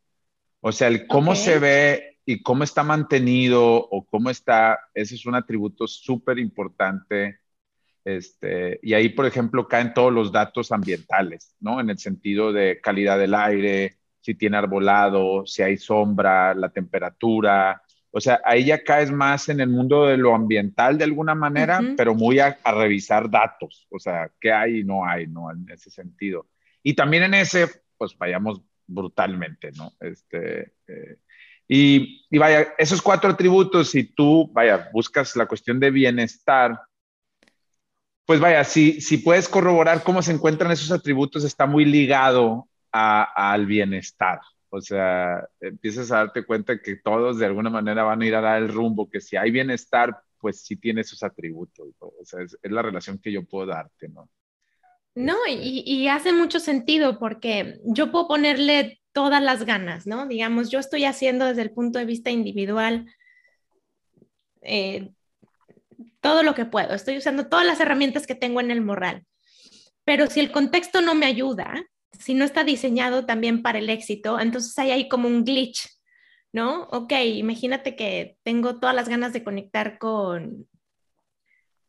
[0.60, 5.24] O sea, el cómo se ve y cómo está mantenido o cómo está, ese es
[5.24, 7.40] un atributo súper importante
[8.04, 11.80] este, y ahí, por ejemplo, caen todos los datos ambientales, ¿no?
[11.80, 17.82] En el sentido de calidad del aire, si tiene arbolado, si hay sombra, la temperatura.
[18.12, 21.80] O sea, ahí ya caes más en el mundo de lo ambiental de alguna manera,
[21.96, 25.50] pero muy a, revisar datos, o sea, qué hay y no hay, ¿no?
[25.50, 26.48] En ese sentido.
[26.82, 29.92] Y también en ese, pues vayamos brutalmente, ¿no?
[30.00, 31.18] Este, eh,
[31.68, 36.80] y, y vaya, esos cuatro atributos, si tú, vaya, buscas la cuestión de bienestar,
[38.26, 43.66] pues vaya, si, si puedes corroborar cómo se encuentran esos atributos, está muy ligado al
[43.66, 44.40] bienestar.
[44.70, 48.40] O sea, empiezas a darte cuenta que todos de alguna manera van a ir a
[48.40, 51.88] dar el rumbo, que si hay bienestar, pues sí tiene esos atributos.
[51.98, 54.28] O sea, es, la relación que yo puedo darte, ¿no?
[55.14, 55.62] No, este.
[55.62, 60.26] y, y, hace mucho sentido porque yo puedo ponerle todas las ganas, ¿no?
[60.26, 63.06] Digamos, yo estoy haciendo desde el punto de vista individual
[64.62, 65.10] eh,
[66.20, 69.24] todo lo que puedo, estoy usando todas las herramientas que tengo en el morral.
[70.04, 71.74] Pero si el contexto no me ayuda,
[72.20, 75.88] si no está diseñado también para el éxito, entonces hay ahí como un glitch,
[76.52, 76.84] ¿no?
[76.92, 80.68] Ok, imagínate que tengo todas las ganas de conectar con,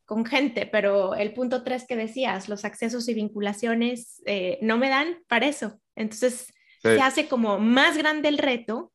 [0.06, 4.90] con gente, pero el punto tres que decías, los accesos y vinculaciones eh, no me
[4.90, 5.80] dan para eso.
[5.96, 8.92] Entonces se hace como más grande el reto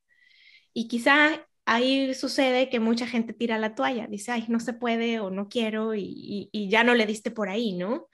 [0.72, 5.20] y quizá ahí sucede que mucha gente tira la toalla, dice, ay, no se puede
[5.20, 8.08] o no quiero y, ya no le diste por ahí, ¿no?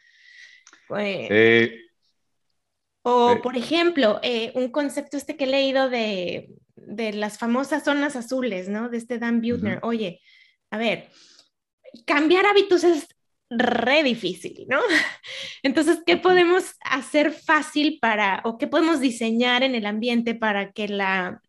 [0.99, 1.77] Eh,
[3.03, 8.69] o, por ejemplo, eh, un concepto este que he leído de, las famosas zonas azules,
[8.69, 8.89] ¿no?
[8.89, 9.81] De este Dan Buettner.
[9.83, 10.21] Oye,
[10.71, 11.09] a ver,
[12.07, 13.09] cambiar hábitos es
[13.51, 14.81] re difícil, ¿no?
[15.63, 20.89] Entonces, ¿qué podemos hacer fácil para, o qué podemos diseñar en el ambiente para que
[20.89, 21.43] la,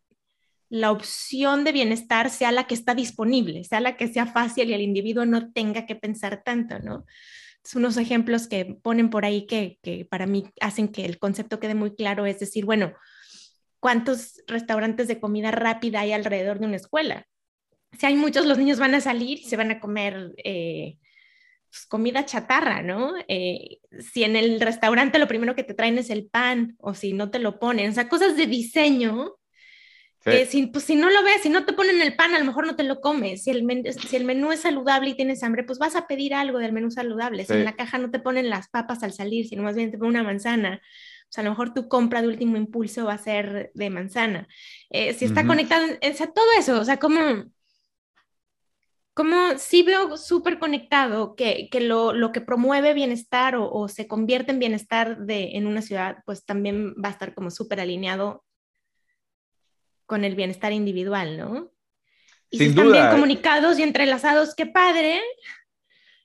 [0.68, 4.74] la opción de bienestar sea la que está disponible, sea la que sea fácil y
[4.74, 7.04] el individuo no tenga que pensar tanto, ¿no?
[7.64, 11.74] Son unos ejemplos que ponen por ahí que, para mí hacen que el concepto quede
[11.74, 12.92] muy claro, es decir, bueno,
[13.80, 17.26] ¿cuántos restaurantes de comida rápida hay alrededor de una escuela?
[17.98, 20.98] Si hay muchos, los niños van a salir y se van a comer eh,
[21.74, 23.14] pues, comida chatarra, ¿no?
[23.26, 27.12] Eh, si en el restaurante lo primero que te traen es el pan o si
[27.12, 29.34] no te lo ponen, o sea, cosas de diseño.
[30.24, 32.44] Que si, pues, si no lo ves, si no te ponen el pan, a lo
[32.46, 33.42] mejor no te lo comes.
[33.44, 36.34] Si el, menú, si el menú es saludable y tienes hambre, pues vas a pedir
[36.34, 37.44] algo del menú saludable.
[37.44, 39.98] Si en la caja no te ponen las papas al salir, sino más bien te
[39.98, 40.80] ponen una manzana,
[41.34, 44.48] sea, a lo mejor tu compra de último impulso va a ser de manzana.
[44.90, 47.20] Eh, si está conectado, o sea, todo eso, o sea, como
[49.14, 54.08] como sí veo súper conectado que, que lo, lo, que promueve bienestar o, o, se
[54.08, 58.44] convierte en bienestar de, en una ciudad, pues también va a estar como súper alineado
[60.06, 61.72] con el bienestar individual, ¿no?
[62.50, 65.20] Y si están bien comunicados y entrelazados, qué padre,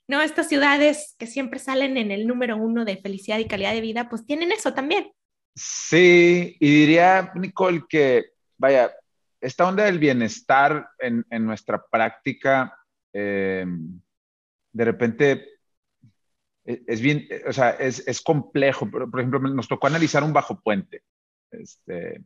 [0.08, 0.22] ¿no?
[0.22, 4.10] Estas ciudades que siempre salen en el número uno de felicidad y calidad de vida,
[4.10, 5.12] pues tienen eso también.
[5.56, 8.92] Sí, y diría, Nicole, que, vaya,
[9.42, 12.76] esta onda del bienestar en, en nuestra práctica
[13.13, 13.65] eh,
[14.72, 15.48] de repente
[16.65, 18.89] e, es bien, o sea, es, es complejo.
[18.89, 21.04] Por, por, ejemplo, nos tocó analizar un bajo puente.
[21.52, 22.22] Este,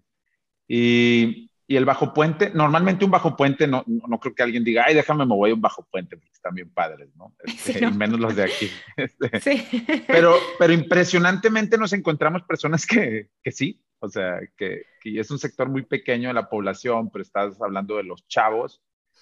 [0.68, 4.86] y, y, el bajo puente, normalmente un bajo puente, no, no, creo que alguien diga,
[4.88, 7.36] ay, déjame, me voy a un bajo puente, porque están bien padres, ¿no?
[7.46, 7.90] Este, sí, no.
[7.90, 8.70] Y menos los de aquí.
[8.98, 9.86] Este, sí.
[10.08, 15.40] pero, pero impresionantemente nos encontramos personas que, que sí, o sea, que, que es un
[15.40, 18.82] sector muy pequeño de la población, pero estás hablando de los chavos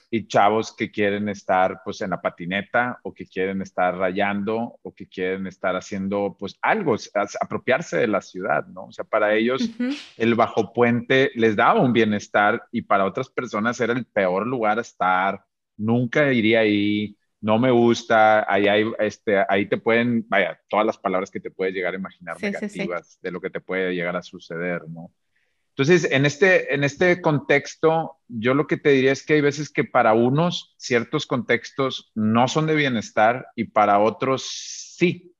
[0.10, 4.94] y chavos que quieren estar pues en la patineta o que quieren estar rayando o
[4.94, 6.96] que quieren estar haciendo pues algo,
[7.40, 8.86] apropiarse de la ciudad, ¿no?
[8.86, 10.14] O sea, para ellos uh -huh.
[10.18, 14.78] el bajo puente les daba un bienestar y para otras personas era el peor lugar
[14.78, 15.46] a estar,
[15.78, 20.98] nunca iría ahí, no me gusta, ahí, hay, este, ahí te pueden, vaya, todas las
[20.98, 23.20] palabras que te puedes llegar a imaginar sí, negativas sí, sí.
[23.22, 25.12] de lo que te puede llegar a suceder, ¿no?
[25.82, 29.72] Entonces, en este, en este contexto, yo lo que te diría es que hay veces
[29.72, 35.34] que para unos ciertos contextos no son de bienestar y para otros sí,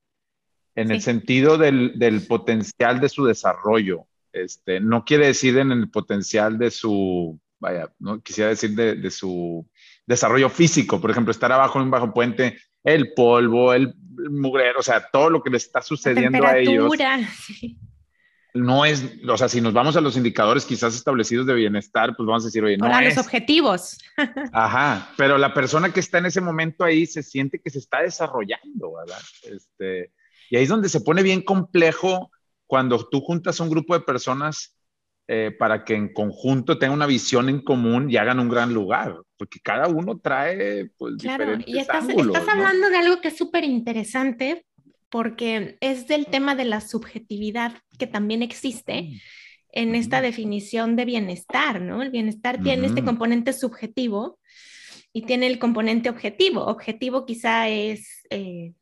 [0.74, 0.94] en sí.
[0.96, 4.08] el sentido del, del, potencial de su desarrollo.
[4.34, 9.12] Este, no quiere decir en el potencial de su, vaya, no quisiera decir de, de
[9.12, 9.70] su
[10.08, 13.94] desarrollo físico, por ejemplo, estar abajo en un bajo puente, el polvo, el,
[14.32, 16.92] mugrero, o sea, todo lo que le está sucediendo a ellos.
[17.46, 17.78] Sí
[18.54, 22.28] no es, o sea, si nos vamos a los indicadores quizás establecidos de bienestar, pues
[22.28, 22.86] vamos a decir, oye, no.
[22.86, 23.16] Para es.
[23.16, 23.98] los objetivos.
[24.54, 28.02] Ajá, pero la persona que está en ese momento ahí se siente que se está
[28.02, 29.22] desarrollando, ¿verdad?
[29.44, 30.12] Este,
[30.50, 32.32] y ahí es donde se pone bien complejo
[32.68, 34.78] cuando tú juntas a un grupo de personas
[35.28, 39.16] eh, para que en conjunto tengan una visión en común y hagan un gran lugar,
[39.38, 42.52] porque cada uno trae pues claro, diferentes y estás, ángulos, estás ¿no?
[42.52, 44.66] hablando de algo que es súper interesante
[45.12, 49.20] porque es del tema de la subjetividad que también existe mm.
[49.74, 52.02] en esta definición de bienestar, ¿no?
[52.02, 52.64] El bienestar uh -huh.
[52.64, 54.40] tiene este componente subjetivo
[55.14, 56.66] y tiene el componente objetivo.
[56.66, 58.74] Objetivo quizá es eh,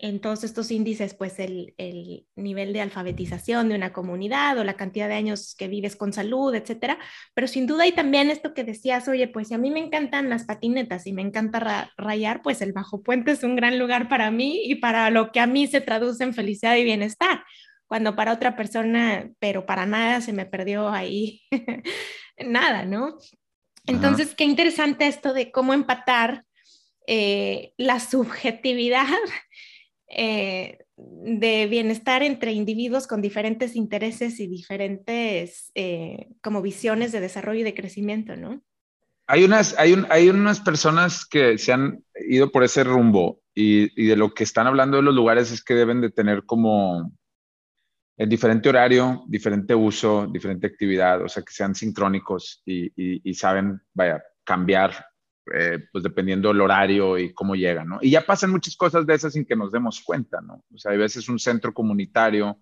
[0.00, 4.76] en todos estos índices, pues el, el, nivel de alfabetización de una comunidad o la
[4.76, 6.98] cantidad de años que vives con salud, etcétera.
[7.34, 10.30] Pero sin duda hay también esto que decías, oye, pues si a mí me encantan
[10.30, 14.08] las patinetas y me encanta ra rayar, pues el Bajo Puente es un gran lugar
[14.08, 17.42] para mí y para lo que a mí se traduce en felicidad y bienestar.
[17.88, 21.42] Cuando para otra persona, pero para nada se me perdió ahí
[22.38, 23.18] nada, ¿no?
[23.86, 24.36] Entonces, Ajá.
[24.36, 26.44] qué interesante esto de cómo empatar
[27.06, 29.06] eh, la subjetividad
[30.10, 37.60] eh, de bienestar entre individuos con diferentes intereses y diferentes eh, como visiones de desarrollo
[37.60, 38.62] y de crecimiento, ¿no?
[39.26, 44.06] Hay unas, hay, un, hay unas personas que se han ido por ese rumbo y,
[44.06, 47.12] de lo que están hablando de los lugares es que deben de tener como
[48.16, 53.34] el diferente horario, diferente uso, diferente actividad, o sea, que sean sincrónicos y, y, y
[53.34, 54.94] saben, vaya, cambiar
[55.54, 57.98] eh, pues dependiendo del horario y cómo llegan, ¿no?
[58.00, 60.64] Y ya pasan muchas cosas de esas sin que nos demos cuenta, ¿no?
[60.74, 62.58] O sea, hay veces un centro comunitario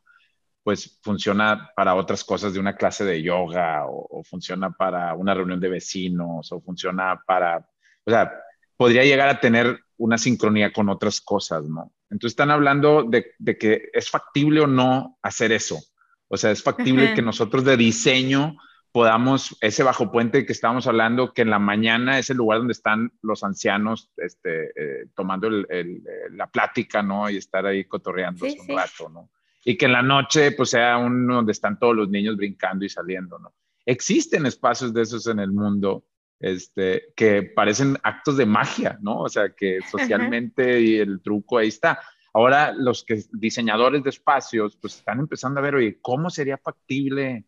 [0.66, 5.60] pues funciona para otras cosas de una clase de yoga o, funciona para una reunión
[5.60, 7.58] de vecinos o funciona para,
[8.04, 8.32] o sea,
[8.76, 11.92] podría llegar a tener una sincronía con otras cosas, ¿no?
[12.10, 15.78] Entonces están hablando de, que es factible o no hacer eso.
[16.26, 18.56] O sea, es factible que nosotros de diseño
[18.96, 22.72] podamos, ese bajo puente que estábamos hablando, que en la mañana es el lugar donde
[22.72, 27.28] están los ancianos este, eh, tomando la plática, ¿no?
[27.28, 29.28] Y estar ahí cotorreando un rato, ¿no?
[29.66, 32.88] y que en la noche pues sea uno donde están todos los niños brincando y
[32.88, 33.52] saliendo, ¿no?
[33.84, 36.06] Existen espacios de esos en el mundo
[36.40, 39.18] este, que parecen actos de magia, ¿no?
[39.18, 42.00] O sea, que socialmente y el truco ahí está.
[42.32, 47.44] Ahora los que diseñadores de espacios pues están empezando a ver, oye, ¿cómo sería factible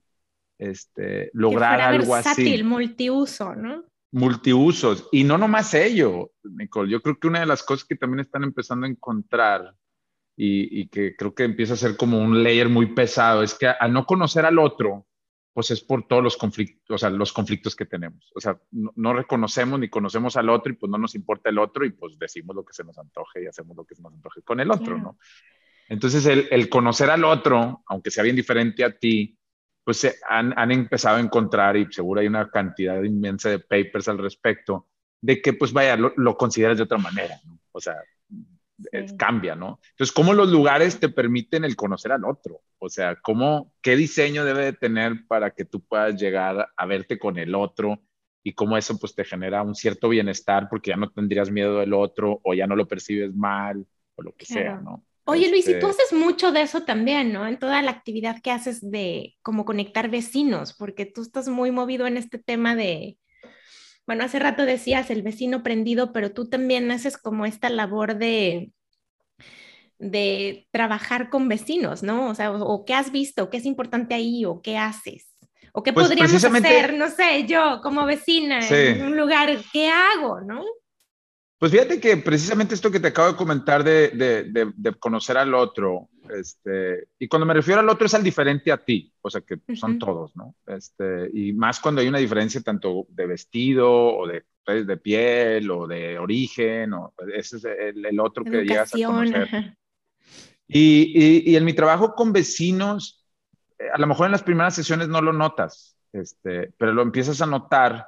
[0.59, 3.85] este, lograr algo versátil, multiuso, ¿no?
[4.11, 5.09] Multiusos.
[5.13, 6.91] Y no nomás ello, Nicole.
[6.91, 9.75] Yo creo que una de las cosas que también están empezando a encontrar
[10.41, 13.93] y, que creo que empieza a ser como un layer muy pesado, es que al
[13.93, 15.07] no conocer al otro,
[15.53, 18.31] pues es por todos los conflictos, o sea, los conflictos que tenemos.
[18.37, 21.85] O sea, no, reconocemos ni conocemos al otro y pues no nos importa el otro
[21.85, 24.43] y pues decimos lo que se nos antoje y hacemos lo que se nos antoje
[24.43, 25.19] con el otro, ¿no?
[25.89, 29.38] Entonces, el, el, conocer al otro, aunque sea bien diferente a ti,
[29.89, 34.19] pues han, han, empezado a encontrar, y seguro hay una cantidad inmensa de papers al
[34.19, 34.87] respecto,
[35.19, 37.59] de que pues vaya, lo, lo consideras de otra manera, ¿no?
[37.73, 37.95] O sea,
[39.17, 39.81] cambia, ¿no?
[39.93, 42.61] Entonces, ¿cómo los lugares te permiten el conocer al otro?
[42.77, 47.19] O sea, ¿cómo, qué diseño debe de tener para que tú puedas llegar a verte
[47.19, 48.03] con el otro
[48.43, 51.95] y cómo eso pues te genera un cierto bienestar porque ya no tendrías miedo del
[51.95, 55.03] otro o ya no lo percibes mal o lo que sea, ¿no?
[55.31, 57.47] Oye, Luis, y tú este haces mucho de eso también, ¿no?
[57.47, 62.07] En toda la actividad que haces de como conectar vecinos, porque tú estás muy movido
[62.07, 63.19] en este tema de,
[64.07, 68.73] bueno, hace rato decías el vecino prendido, pero tú también haces como esta labor de,
[69.99, 72.31] de trabajar con vecinos, ¿no?
[72.31, 75.35] O sea, o, qué has visto, qué es importante ahí, o qué haces,
[75.75, 80.41] o qué pues podríamos hacer, no sé, yo como vecina en un lugar, ¿qué hago,
[80.41, 80.65] no?
[81.59, 85.55] Pues fíjate que precisamente esto que te acabo de comentar de, de, de, conocer al
[85.55, 89.41] otro, este, y cuando me refiero al otro es al diferente a ti, o sea
[89.41, 90.55] que son todos, ¿no?
[90.67, 95.69] Este, y más cuando hay una diferencia tanto de vestido o de, pues, de piel
[95.73, 99.77] o de origen, o ese es el, otro que llegas a conocer.
[100.69, 103.27] Y, y, y, en mi trabajo con vecinos,
[103.79, 107.43] eh, a lo mejor en las primeras sesiones no lo notas, este, pero lo empiezas
[107.43, 108.07] a notar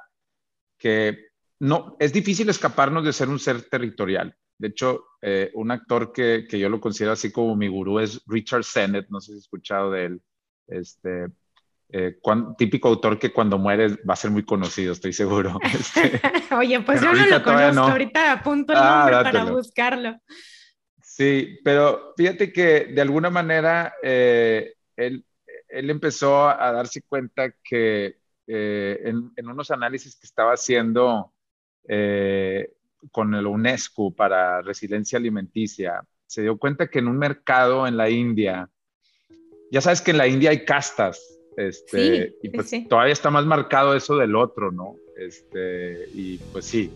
[0.77, 1.30] que
[1.61, 4.35] no, es difícil escaparnos de ser un ser territorial.
[4.57, 8.19] De hecho, eh, un actor que, que, yo lo considero así como mi gurú es
[8.25, 10.21] Richard Sennett, no sé si has escuchado de él,
[10.65, 11.27] este,
[11.89, 12.17] eh,
[12.57, 15.59] típico autor que cuando muere va a ser muy conocido, estoy seguro.
[15.71, 16.19] Este,
[16.55, 20.19] Oye, pues yo no lo conozco, ahorita apunto el ah, nombre para buscarlo.
[21.03, 25.23] Sí, pero fíjate que de alguna manera eh, él,
[25.69, 31.31] él, empezó a darse cuenta que en, en, unos análisis que estaba haciendo
[31.87, 32.71] eh,
[33.11, 38.09] con el UNESCO para resiliencia alimenticia, se dio cuenta que en un mercado en la
[38.09, 38.69] India,
[39.71, 43.95] ya sabes que en la India hay castas, este, y pues todavía está más marcado
[43.95, 44.95] eso del otro, ¿no?
[45.17, 46.91] Este, y pues sí,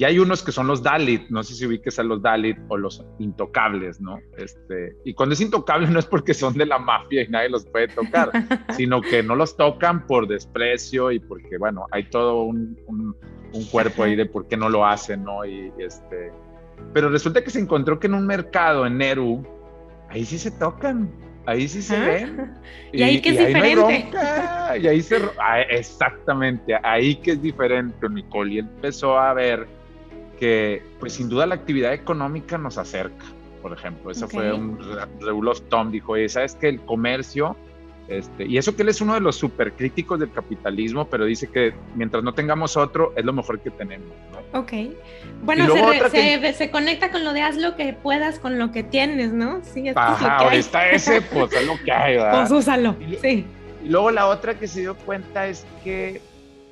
[0.00, 2.78] y hay unos que son los Dalit, no sé si ubiques a los Dalit o
[2.78, 4.18] los intocables, ¿no?
[4.38, 7.66] Este, y cuando es intocable no es porque son de la mafia y nadie los
[7.66, 8.30] puede tocar,
[8.78, 13.14] sino que no los tocan por desprecio y porque, bueno, hay todo un, un,
[13.70, 15.44] cuerpo ahí de por qué no lo hacen, ¿no?
[15.44, 16.32] Y, este,
[16.92, 19.44] pero resulta que se encontró que en un mercado en Neru,
[20.08, 21.10] ahí sí se tocan,
[21.46, 22.54] ahí sí se ven.
[22.92, 24.10] Y, ahí que es diferente.
[24.80, 25.20] y ahí se.
[25.38, 28.54] Ah, exactamente, ahí que es diferente, Nicole.
[28.54, 29.68] Y empezó a ver
[30.40, 33.24] que pues sin duda la actividad económica nos acerca,
[33.62, 34.10] por ejemplo.
[34.10, 34.78] Eso fue un
[35.20, 37.56] Regulos Tom, dijo, sabes que el comercio,
[38.10, 41.46] este, y eso que él es uno de los super críticos del capitalismo, pero dice
[41.46, 44.08] que mientras no tengamos otro, es lo mejor que tenemos.
[44.32, 44.60] ¿no?
[44.60, 44.72] Ok.
[45.44, 45.66] Bueno,
[46.10, 49.60] se, se, conecta con lo de haz lo que puedas con lo que tienes, ¿no?
[49.62, 52.48] Sí, es lo que está ese, pues es lo que hay, ¿verdad?
[52.48, 53.46] Pues úsalo, sí.
[53.84, 56.20] Y luego la otra que se dio cuenta es que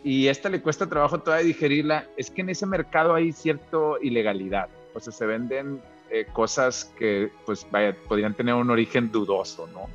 [0.03, 4.69] y esta le cuesta trabajo todavía digerirla, es que en ese mercado hay cierta ilegalidad,
[4.95, 9.89] o sea, se venden eh, cosas que pues vaya, podrían tener un origen dudoso, ¿no?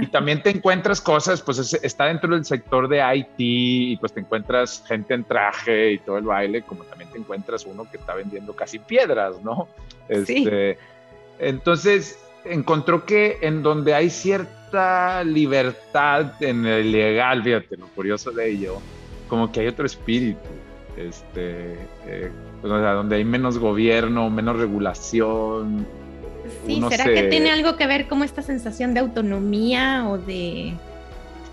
[0.00, 4.20] Y también te encuentras cosas, pues está dentro del sector de IT y pues te
[4.20, 8.14] encuentras gente en traje y todo el baile, como también te encuentras uno que está
[8.14, 9.68] vendiendo casi piedras, ¿no?
[10.08, 10.78] Este,
[11.38, 18.50] Entonces, encontró que en donde hay cierta libertad en el ilegal, fíjate, lo curioso de
[18.50, 18.78] ello,
[19.28, 20.48] como que hay otro espíritu,
[20.96, 21.74] este,
[22.06, 22.30] eh,
[22.60, 25.86] pues, donde hay menos gobierno, menos regulación,
[26.66, 30.74] Sí, ¿será que tiene algo que ver como esta sensación de autonomía o de...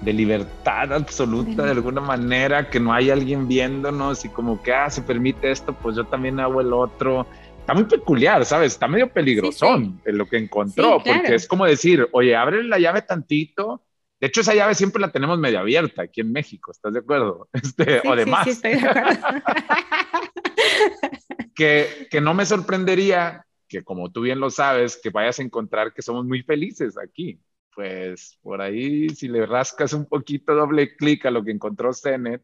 [0.01, 4.89] De libertad absoluta de, alguna manera, que no hay alguien viéndonos y como que, ah,
[4.89, 7.25] se permite esto, pues yo también hago el otro.
[7.59, 8.73] Está muy peculiar, ¿sabes?
[8.73, 13.03] Está medio peligrosón en lo que encontró, porque es como decir, oye, abre la llave
[13.03, 13.81] tantito.
[14.19, 17.47] De hecho, esa llave siempre la tenemos medio abierta aquí en México, ¿estás de acuerdo?
[17.53, 18.43] Este, o demás.
[18.43, 19.21] Sí, estoy de acuerdo.
[21.55, 25.93] que, que no me sorprendería que como tú bien lo sabes, que vayas a encontrar
[25.93, 27.41] que somos muy felices aquí.
[27.75, 32.43] Pues por ahí, si le rascas un poquito doble clic a lo que encontró Zenet,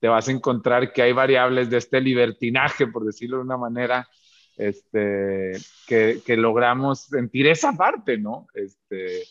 [0.00, 4.08] te vas a encontrar que hay variables de este libertinaje, por decirlo de una manera,
[4.56, 5.52] este,
[5.86, 8.46] que, que logramos sentir esa parte, ¿no?
[8.54, 9.24] Este,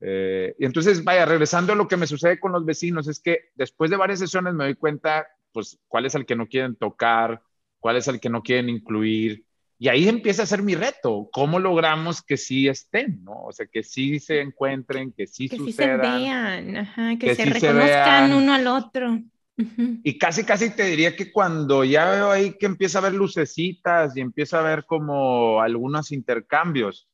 [0.00, 3.50] eh, y entonces, vaya, regresando a lo que me sucede con los vecinos, es que
[3.56, 7.42] después de varias sesiones me doy cuenta, pues, cuál es el que no quieren tocar,
[7.78, 9.44] cuál es el que no quieren incluir,
[9.82, 13.46] y ahí empieza a ser mi reto, ¿cómo logramos que sí estén, ¿no?
[13.46, 16.00] O sea, que sí se encuentren, que sí que sucedan.
[16.00, 19.20] Que sí se vean, que, se reconozcan uno al otro.
[19.56, 24.16] Y casi, casi te diría que cuando ya veo ahí que empieza a ver lucecitas
[24.16, 27.08] y empieza a ver como algunos intercambios,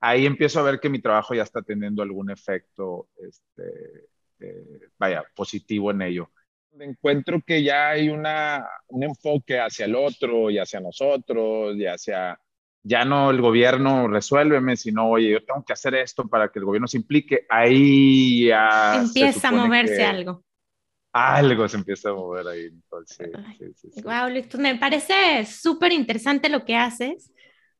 [0.00, 4.08] ahí empiezo a ver que mi trabajo ya está teniendo algún efecto, este,
[4.40, 6.32] eh, vaya, positivo en ello
[6.84, 12.38] encuentro que ya hay una, un enfoque hacia el otro y hacia nosotros y hacia,
[12.82, 16.64] ya no el gobierno resuélveme, sino, oye, yo tengo que hacer esto para que el
[16.64, 19.00] gobierno se implique, ahí ya...
[19.00, 20.44] Empieza a moverse algo.
[21.12, 22.66] Algo se empieza a mover ahí.
[22.66, 23.30] Entonces,
[24.04, 27.32] wow, Luis, pues me parece súper interesante lo que haces,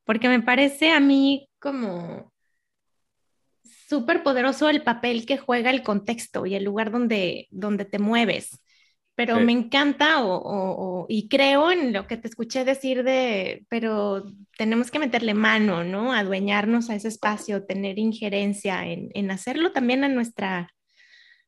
[0.03, 2.33] porque me parece a mí como
[3.87, 8.61] súper poderoso el papel que juega el contexto y el lugar donde, donde te mueves
[9.19, 14.23] pero me encanta o, y creo en lo que te escuché decir de, pero
[14.57, 16.13] tenemos que meterle mano, ¿no?
[16.13, 20.73] Adueñarnos a ese espacio, tener injerencia en, en hacerlo también a nuestra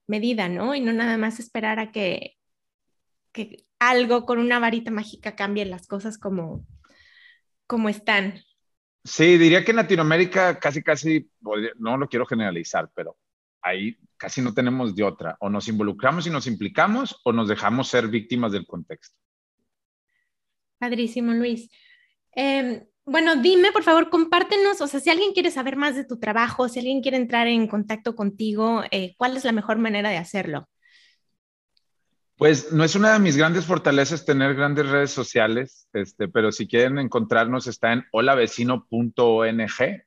[0.05, 0.75] medida, ¿no?
[0.75, 2.35] Y no nada más esperar a que,
[3.31, 6.67] que algo con una varita mágica cambie las cosas como,
[7.67, 8.33] como están.
[9.05, 11.31] Sí, diría que en Latinoamérica casi, casi,
[11.79, 13.15] no lo quiero generalizar, pero
[13.61, 15.35] ahí casi no tenemos de otra.
[15.39, 19.17] O nos involucramos y nos implicamos o nos dejamos ser víctimas del contexto.
[20.77, 21.71] Padrísimo, Luis.
[22.33, 26.19] Em, bueno, dime, por favor, compártenos, o sea, si alguien quiere saber más de tu
[26.19, 30.17] trabajo, si alguien quiere entrar en contacto contigo, eh, ¿cuál es la mejor manera de
[30.17, 30.69] hacerlo?
[32.35, 36.67] Pues no es una de mis grandes fortalezas tener grandes redes sociales, este, pero si
[36.67, 39.57] quieren encontrarnos está en holavecino.ong,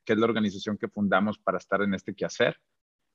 [0.05, 2.57] que es la organización que fundamos para estar en este quehacer.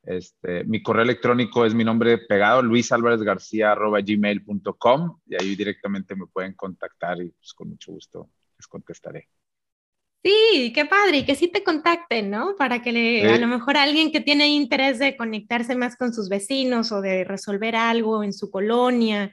[0.04, 7.22] Este, mi correo electrónico es mi nombre pegado, luisalvarezgarcia.gmail.com y ahí directamente me pueden contactar
[7.22, 9.28] y pues con mucho gusto les contestaré.
[10.22, 12.58] Sí, qué padre, y que sí te contacten, ¿no?
[12.58, 16.28] Para que le, a lo mejor alguien que tiene interés de conectarse más con sus
[16.28, 19.32] vecinos o de resolver algo en su colonia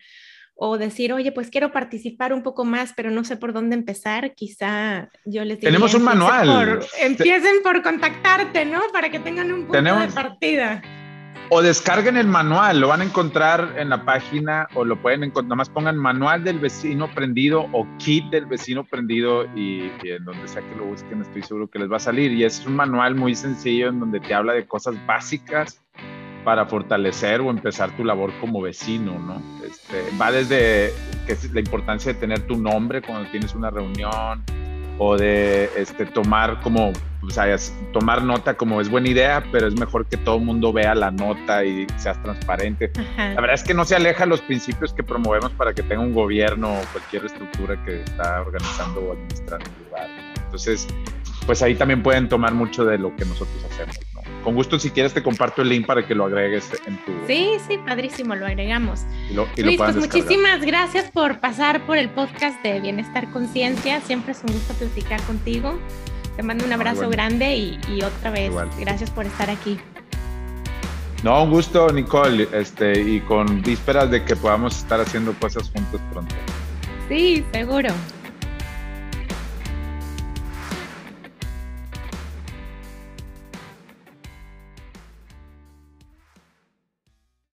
[0.58, 4.34] o decir, oye, pues quiero participar un poco más, pero no sé por dónde empezar,
[4.34, 5.68] quizá yo les diría...
[5.68, 6.80] Tenemos un manual.
[7.00, 8.80] empiecen por contactarte, ¿no?
[8.90, 10.82] Para que tengan un punto de partida.
[11.50, 15.50] O descarguen el manual, lo van a encontrar en la página o lo pueden encontrar,
[15.50, 20.24] nada más pongan manual del vecino prendido o kit del vecino prendido y, y, en
[20.24, 22.32] donde sea que lo busquen estoy seguro que les va a salir.
[22.32, 25.85] Y es un manual muy sencillo en donde te habla de cosas básicas
[26.46, 29.42] para fortalecer o empezar tu labor como vecino, ¿no?
[29.66, 30.92] Este, va desde
[31.26, 34.44] que es la importancia de tener tu nombre cuando tienes una reunión
[34.98, 37.56] o de este, tomar como, o sea,
[37.92, 41.10] tomar nota como es buena idea, pero es mejor que todo el mundo vea la
[41.10, 42.92] nota y seas transparente.
[43.16, 46.14] La verdad es que no se aleja los principios que promovemos para que tenga un
[46.14, 50.08] gobierno o cualquier estructura que está organizando o administrando un lugar.
[50.44, 50.86] Entonces,
[51.44, 53.98] pues ahí también pueden tomar mucho de lo que nosotros hacemos.
[54.46, 57.10] Con gusto, si quieres, te comparto el link para que lo agregues en tu.
[57.26, 59.00] Sí, sí, padrísimo, lo agregamos.
[59.56, 64.00] Luis, pues muchísimas gracias por pasar por el podcast de Bienestar Conciencia.
[64.02, 65.76] Siempre es un gusto platicar contigo.
[66.36, 69.80] Te mando un abrazo grande y, otra vez, gracias por estar aquí.
[71.24, 76.00] No, un gusto, Nicole, este, y con vísperas de que podamos estar haciendo cosas juntos
[76.12, 76.36] pronto.
[77.08, 77.88] Sí, seguro.